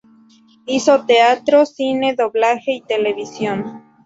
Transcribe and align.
Hizo 0.65 1.05
teatro, 1.05 1.63
cine, 1.67 2.15
doblaje 2.15 2.71
y 2.71 2.81
televisión. 2.81 3.83